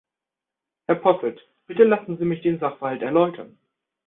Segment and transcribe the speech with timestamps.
[0.87, 3.59] Herr Posselt, bitte lassen Sie mich den Sachverhalt erläutern.